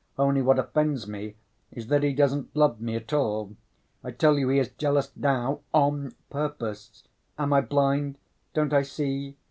[0.17, 1.35] Only what offends me
[1.71, 3.55] is that he doesn't love me at all.
[4.03, 7.03] I tell you he is jealous now on purpose.
[7.37, 8.17] Am I blind?
[8.55, 9.37] Don't I see?